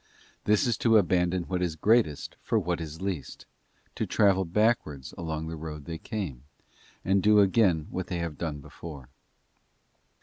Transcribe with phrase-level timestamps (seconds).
[0.45, 3.45] This is to abandon what.is greatest for what is least,
[3.93, 6.43] to travel backwards along the road they came,
[7.05, 9.09] and do again what they have done before.